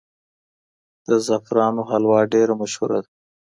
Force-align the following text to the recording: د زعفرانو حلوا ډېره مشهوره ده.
د 1.07 1.09
زعفرانو 1.25 1.81
حلوا 1.91 2.19
ډېره 2.33 2.53
مشهوره 2.61 2.99
ده. 3.03 3.09